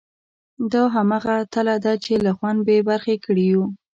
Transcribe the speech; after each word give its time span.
دا 0.71 0.83
همغه 0.95 1.35
تله 1.53 1.75
ده 1.83 1.93
چې 2.03 2.13
له 2.25 2.31
خوند 2.37 2.59
بې 2.67 2.77
برخې 2.89 3.15
کړي 3.25 3.45
یو. 3.53 3.63